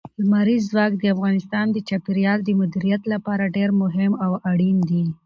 لمریز 0.23 0.63
ځواک 0.71 0.91
د 0.97 1.03
افغانستان 1.15 1.65
د 1.71 1.77
چاپیریال 1.89 2.39
د 2.43 2.49
مدیریت 2.61 3.03
لپاره 3.13 3.51
ډېر 3.55 3.69
مهم 3.81 4.13
او 4.25 4.31
اړین 4.51 4.77
دي. 4.89 5.03